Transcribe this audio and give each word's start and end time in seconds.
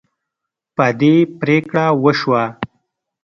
په 0.75 0.85
دې 0.99 1.15
پریکړه 1.39 1.85
وشوه. 2.03 2.43